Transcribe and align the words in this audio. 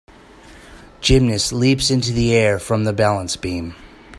Gymnast 0.99 1.53
leaps 1.53 1.91
into 1.91 2.11
the 2.11 2.33
air 2.33 2.57
from 2.57 2.85
the 2.85 2.91
balance 2.91 3.35
beam. 3.37 3.75